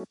[0.00, 0.06] Het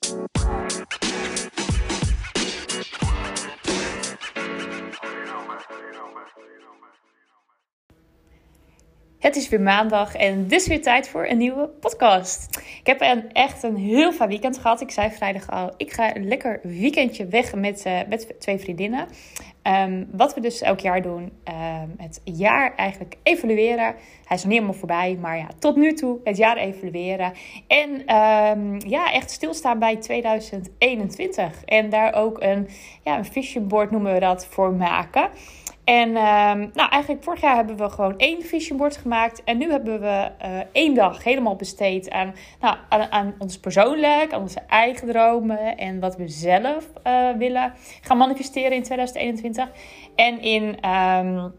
[9.35, 12.61] is weer maandag en dus weer tijd voor een nieuwe podcast.
[12.79, 14.81] Ik heb een, echt een heel fijn weekend gehad.
[14.81, 19.07] Ik zei vrijdag al, ik ga een lekker weekendje weg met, uh, met twee vriendinnen.
[19.63, 23.85] Um, wat we dus elk jaar doen, um, het jaar eigenlijk evalueren.
[24.25, 27.33] Hij is nog niet helemaal voorbij, maar ja, tot nu toe het jaar evalueren.
[27.67, 31.63] En um, ja, echt stilstaan bij 2021.
[31.65, 32.67] En daar ook een,
[33.03, 35.29] ja, een vision board noemen we dat voor maken.
[35.89, 36.11] En
[36.73, 39.43] nou, eigenlijk vorig jaar hebben we gewoon één vision board gemaakt.
[39.43, 42.77] En nu hebben we uh, één dag helemaal besteed aan, nou,
[43.09, 48.71] aan, ons persoonlijk, aan onze eigen dromen en wat we zelf uh, willen gaan manifesteren
[48.71, 49.48] in 2021.
[50.15, 51.53] En in um,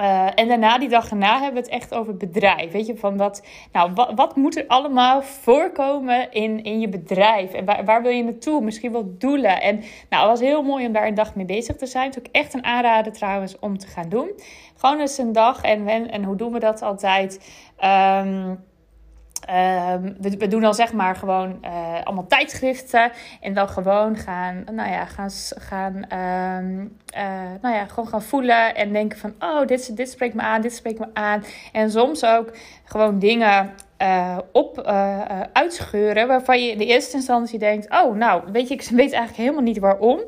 [0.00, 2.72] uh, en daarna, die dag erna, hebben we het echt over bedrijf.
[2.72, 7.52] Weet je, van wat, nou, wat, wat moet er allemaal voorkomen in, in je bedrijf?
[7.52, 8.60] En waar, waar wil je naartoe?
[8.60, 9.60] Misschien wel doelen.
[9.60, 9.76] En
[10.10, 12.06] nou, het was heel mooi om daar een dag mee bezig te zijn.
[12.06, 14.30] Het is ook echt een aanrader trouwens om te gaan doen.
[14.76, 15.62] Gewoon eens een dag.
[15.62, 17.52] En, en, en hoe doen we dat altijd?
[17.84, 18.64] Um,
[19.50, 23.12] uh, we, doen dan zeg maar gewoon uh, allemaal tijdschriften.
[23.40, 28.74] En dan gewoon gaan, nou ja, gaan, gaan, uh, nou ja, gewoon gaan voelen.
[28.74, 31.44] En denken van, oh, dit, dit spreekt me aan, dit spreekt me aan.
[31.72, 32.52] En soms ook
[32.84, 34.80] gewoon dingen uh, op
[35.52, 36.28] uitscheuren.
[36.28, 39.62] Waarvan je in de eerste instantie denkt: Oh, nou, weet je, ik weet eigenlijk helemaal
[39.62, 40.20] niet waarom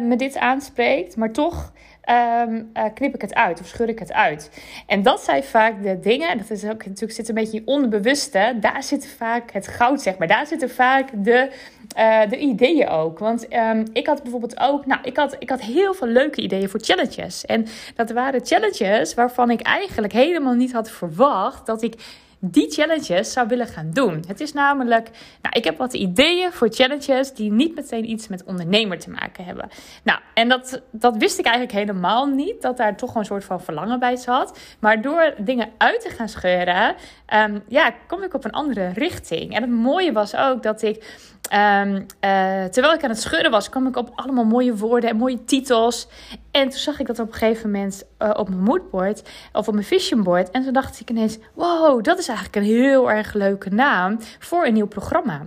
[0.00, 1.16] me dit aanspreekt.
[1.16, 1.72] Maar toch
[2.10, 4.50] um, uh, knip ik het uit of scheur ik het uit.
[4.86, 8.56] En dat zijn vaak de dingen, dat is ook natuurlijk zit een beetje in onderbewuste,
[8.60, 10.28] daar zit vaak het goud, zeg maar.
[10.28, 11.50] Daar zitten vaak de,
[11.98, 13.18] uh, de ideeën ook.
[13.18, 16.68] Want um, ik had bijvoorbeeld ook, nou, ik had, ik had heel veel leuke ideeën
[16.68, 17.46] voor challenges.
[17.46, 21.94] En dat waren challenges waarvan ik eigenlijk helemaal niet had verwacht dat ik
[22.40, 24.24] die challenges zou willen gaan doen.
[24.26, 25.10] Het is namelijk,
[25.42, 29.44] nou, ik heb wat ideeën voor challenges die niet meteen iets met ondernemer te maken
[29.44, 29.68] hebben.
[30.02, 33.60] Nou, en dat, dat wist ik eigenlijk helemaal niet, dat daar toch een soort van
[33.60, 34.58] verlangen bij zat.
[34.78, 36.94] Maar door dingen uit te gaan scheuren,
[37.34, 39.54] um, ja, kom ik op een andere richting.
[39.54, 43.68] En het mooie was ook dat ik Um, uh, terwijl ik aan het schudden was,
[43.68, 46.08] kwam ik op allemaal mooie woorden en mooie titels.
[46.50, 49.22] En toen zag ik dat op een gegeven moment uh, op mijn moodboard
[49.52, 50.50] of op mijn vision board.
[50.50, 54.66] En toen dacht ik ineens: wow, dat is eigenlijk een heel erg leuke naam voor
[54.66, 55.42] een nieuw programma.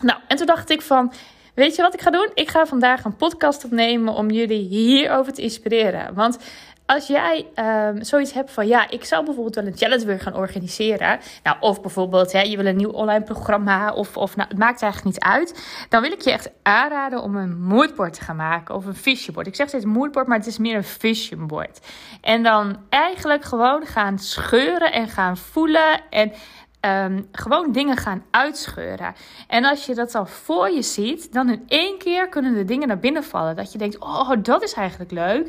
[0.00, 1.12] Nou, en toen dacht ik van.
[1.54, 2.30] Weet je wat ik ga doen?
[2.34, 6.14] Ik ga vandaag een podcast opnemen om jullie hierover te inspireren.
[6.14, 6.38] Want
[6.86, 7.46] als jij
[7.88, 11.18] um, zoiets hebt van ja, ik zou bijvoorbeeld wel een challenge willen gaan organiseren.
[11.42, 13.92] Nou, of bijvoorbeeld hè, je wil een nieuw online programma.
[13.92, 15.66] Of, of nou, het maakt eigenlijk niet uit.
[15.88, 18.74] Dan wil ik je echt aanraden om een moodboard te gaan maken.
[18.74, 19.46] Of een vision board.
[19.46, 21.80] Ik zeg steeds moodboard, maar het is meer een vision board.
[22.20, 26.00] En dan eigenlijk gewoon gaan scheuren en gaan voelen.
[26.10, 26.32] En
[26.80, 29.14] Um, gewoon dingen gaan uitscheuren.
[29.48, 32.88] En als je dat al voor je ziet, dan in één keer kunnen de dingen
[32.88, 33.56] naar binnen vallen.
[33.56, 35.46] Dat je denkt, oh, dat is eigenlijk leuk.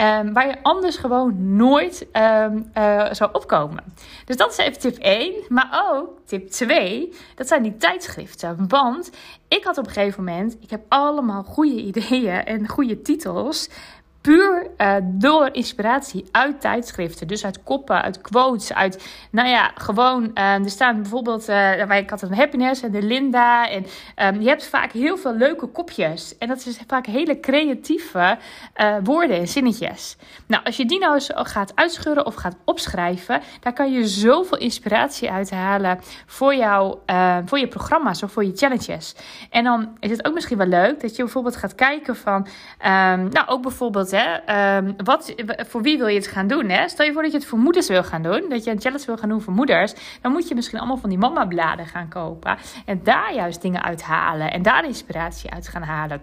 [0.00, 3.84] Um, waar je anders gewoon nooit um, uh, zou opkomen.
[4.24, 5.34] Dus dat is even tip 1.
[5.48, 8.68] Maar ook tip 2, dat zijn die tijdschriften.
[8.68, 9.10] Want
[9.48, 13.68] ik had op een gegeven moment, ik heb allemaal goede ideeën en goede titels
[14.26, 17.26] puur uh, door inspiratie uit tijdschriften.
[17.26, 22.10] Dus uit koppen, uit quotes, uit, nou ja, gewoon, uh, er staan bijvoorbeeld, uh, ik
[22.10, 23.70] had een Happiness en de Linda.
[23.70, 23.86] En
[24.34, 26.38] um, je hebt vaak heel veel leuke kopjes.
[26.38, 28.38] En dat is vaak hele creatieve
[29.02, 30.16] woorden en zinnetjes.
[30.46, 34.58] Nou, als je die nou eens gaat uitscheuren of gaat opschrijven, daar kan je zoveel
[34.58, 36.98] inspiratie uithalen voor, jou,
[37.44, 39.14] voor je programma's of voor je challenges.
[39.50, 42.46] En dan is het ook misschien wel leuk dat je bijvoorbeeld gaat kijken van,
[42.78, 44.10] um, nou ook bijvoorbeeld
[44.76, 46.68] um, wat, voor wie wil je het gaan doen?
[46.68, 46.88] Hè?
[46.88, 49.06] Stel je voor dat je het voor moeders wil gaan doen, dat je een challenge
[49.06, 52.58] wil gaan doen voor moeders, dan moet je misschien allemaal van die mama-bladen gaan kopen
[52.84, 56.22] en daar juist dingen uithalen en daar inspiratie uit gaan halen.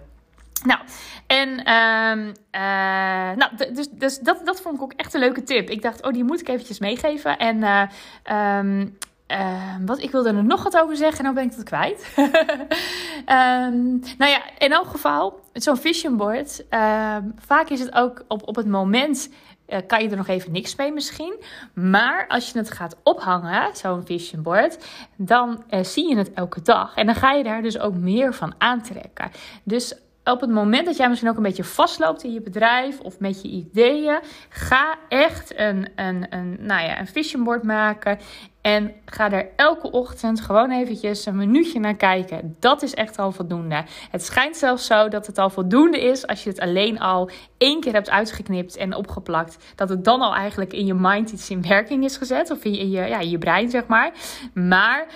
[0.64, 0.80] Nou,
[1.26, 5.70] en um, uh, nou, dus, dus dat, dat vond ik ook echt een leuke tip.
[5.70, 7.38] Ik dacht, oh, die moet ik eventjes meegeven.
[7.38, 8.90] En uh,
[9.28, 12.12] uh, wat, ik wilde er nog wat over zeggen en nou ben ik het kwijt.
[12.16, 16.64] um, nou ja, in elk geval, zo'n vision board.
[16.70, 19.28] Uh, vaak is het ook op, op het moment.
[19.68, 21.34] Uh, kan je er nog even niks mee misschien.
[21.74, 26.62] Maar als je het gaat ophangen, zo'n vision board, dan uh, zie je het elke
[26.62, 26.94] dag.
[26.94, 29.30] En dan ga je daar dus ook meer van aantrekken.
[29.62, 33.20] Dus op het moment dat jij misschien ook een beetje vastloopt in je bedrijf of
[33.20, 34.18] met je ideeën,
[34.48, 38.18] ga echt een, een, een, nou ja, een vision board maken.
[38.60, 42.56] En ga er elke ochtend gewoon eventjes een minuutje naar kijken.
[42.60, 43.84] Dat is echt al voldoende.
[44.10, 47.80] Het schijnt zelfs zo dat het al voldoende is als je het alleen al één
[47.80, 49.72] keer hebt uitgeknipt en opgeplakt.
[49.74, 52.50] Dat het dan al eigenlijk in je mind iets in werking is gezet.
[52.50, 54.12] Of in je, ja, in je brein, zeg maar.
[54.54, 55.06] Maar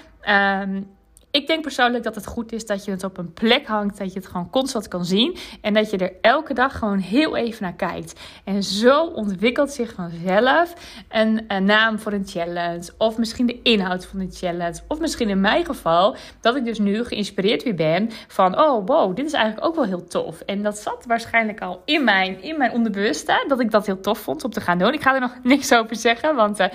[0.62, 0.97] um,
[1.30, 4.12] ik denk persoonlijk dat het goed is dat je het op een plek hangt, dat
[4.12, 7.62] je het gewoon constant kan zien en dat je er elke dag gewoon heel even
[7.62, 8.20] naar kijkt.
[8.44, 10.74] En zo ontwikkelt zich vanzelf
[11.08, 15.40] een, naam voor een challenge, of misschien de inhoud van de challenge, of misschien in
[15.40, 19.66] mijn geval dat ik dus nu geïnspireerd weer ben van, oh wow, dit is eigenlijk
[19.66, 20.40] ook wel heel tof.
[20.40, 24.18] En dat zat waarschijnlijk al in mijn, in mijn onderbewuste, dat ik dat heel tof
[24.18, 24.92] vond om te gaan doen.
[24.92, 26.66] Ik ga er nog niks over zeggen, want uh,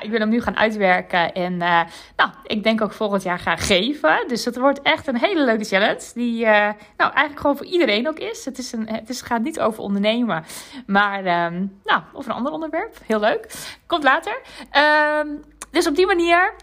[0.00, 1.80] ik wil hem nu gaan uitwerken en uh,
[2.16, 3.95] nou, ik denk ook volgend jaar gaan geven.
[4.26, 6.10] Dus het wordt echt een hele leuke challenge.
[6.14, 6.50] Die uh,
[6.96, 8.44] nou, eigenlijk gewoon voor iedereen ook is.
[8.44, 10.44] Het, is een, het, is, gaat niet over ondernemen.
[10.86, 12.96] Maar um, nou, over een ander onderwerp.
[13.06, 13.52] Heel leuk.
[13.86, 14.40] Komt later.
[15.20, 16.54] Um, dus op die manier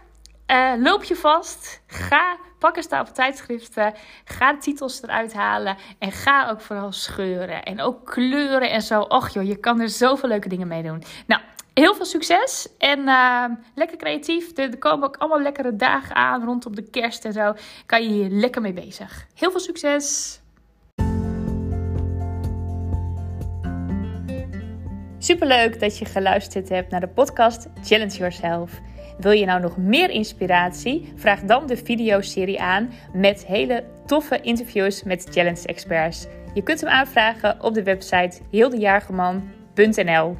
[0.46, 1.82] uh, loop je vast.
[1.86, 3.94] Ga pak een stapel tijdschriften.
[4.24, 5.76] Ga de titels eruit halen.
[5.98, 7.62] En ga ook vooral scheuren.
[7.62, 9.00] En ook kleuren en zo.
[9.00, 11.02] Och joh, je kan er zoveel leuke dingen mee doen.
[11.26, 11.42] Nou,
[11.74, 13.44] heel veel succes en uh,
[13.74, 14.58] lekker creatief.
[14.58, 17.52] Er, komen ook allemaal lekkere dagen aan rondom de kerst en zo.
[17.86, 19.26] Kan je hier lekker mee bezig.
[19.34, 20.38] Heel veel succes!
[25.18, 28.80] Superleuk dat je geluisterd hebt naar de podcast Challenge Yourself.
[29.18, 31.12] Wil je nou nog meer inspiratie?
[31.16, 36.26] Vraag dan de videoserie aan met hele toffe interviews met challenge experts.
[36.54, 40.36] Je kunt hem aanvragen op de website heeldejaargeman.nl.